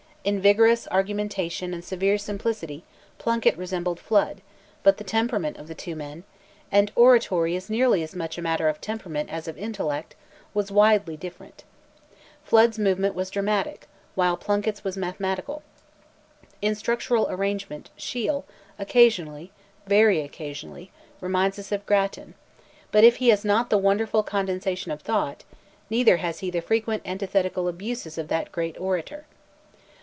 In 0.23 0.39
vigorous 0.39 0.87
argumentation 0.91 1.73
and 1.73 1.83
severe 1.83 2.19
simplicity, 2.19 2.83
Plunkett 3.17 3.57
resembled 3.57 3.99
Flood, 3.99 4.41
but 4.83 4.97
the 4.97 5.03
temperament 5.03 5.57
of 5.57 5.67
the 5.67 5.73
two 5.73 5.95
men—and 5.95 6.91
Oratory 6.95 7.55
is 7.55 7.71
nearly 7.71 8.03
as 8.03 8.15
much 8.15 8.37
a 8.37 8.41
matter 8.43 8.69
of 8.69 8.79
temperament 8.79 9.31
as 9.31 9.47
of 9.47 9.57
intellect—was 9.57 10.71
widely 10.71 11.17
different. 11.17 11.63
Flood's 12.43 12.77
movement 12.77 13.15
was 13.15 13.31
dramatic, 13.31 13.87
while 14.13 14.37
Plunkett's 14.37 14.83
was 14.83 14.95
mathematical. 14.95 15.63
In 16.61 16.75
structural 16.75 17.27
arrangement, 17.27 17.89
Shiel, 17.97 18.45
occasionally—very 18.77 20.21
occasionally—reminds 20.21 21.57
us 21.57 21.71
of 21.71 21.83
Grattan; 21.87 22.35
but 22.91 23.03
if 23.03 23.15
he 23.15 23.29
has 23.29 23.43
not 23.43 23.71
the 23.71 23.79
wonderful 23.79 24.21
condensation 24.21 24.91
of 24.91 25.01
thought, 25.01 25.45
neither 25.89 26.17
has 26.17 26.41
he 26.41 26.51
the 26.51 26.61
frequent 26.61 27.01
antithetical 27.07 27.67
abuses 27.67 28.19
of 28.19 28.27
that 28.27 28.51
great 28.51 28.79
orator. 28.79 29.25